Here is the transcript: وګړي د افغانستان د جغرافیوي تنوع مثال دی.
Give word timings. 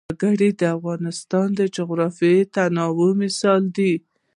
وګړي 0.13 0.49
د 0.61 0.63
افغانستان 0.75 1.47
د 1.59 1.61
جغرافیوي 1.75 2.43
تنوع 2.53 3.11
مثال 3.21 3.61
دی. 3.77 3.93